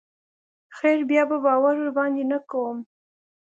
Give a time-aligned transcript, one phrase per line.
[0.77, 2.77] خير بيا به باور ورباندې نه کوم.